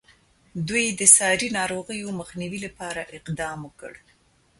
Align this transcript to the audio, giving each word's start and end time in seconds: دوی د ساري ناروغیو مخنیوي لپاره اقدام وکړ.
دوی 0.67 0.85
د 0.99 1.01
ساري 1.17 1.47
ناروغیو 1.57 2.17
مخنیوي 2.19 2.59
لپاره 2.67 3.01
اقدام 3.17 3.59
وکړ. 3.63 3.93